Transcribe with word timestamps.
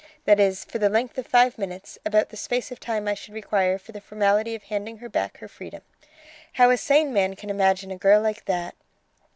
That 0.25 0.39
is, 0.39 0.65
for 0.65 0.79
the 0.79 0.89
length 0.89 1.19
of 1.19 1.27
five 1.27 1.59
minutes; 1.59 1.99
about 2.07 2.29
the 2.29 2.35
space 2.35 2.71
of 2.71 2.79
time 2.79 3.07
I 3.07 3.13
should 3.13 3.35
require 3.35 3.77
for 3.77 3.91
the 3.91 4.01
formality 4.01 4.55
of 4.55 4.63
handing 4.63 4.97
her 4.97 5.09
back 5.09 5.37
her 5.37 5.47
freedom. 5.47 5.83
How 6.53 6.71
a 6.71 6.77
sane 6.77 7.13
man 7.13 7.35
can 7.35 7.51
imagine 7.51 7.91
a 7.91 7.97
girl 7.97 8.19
like 8.19 8.45
that 8.45 8.73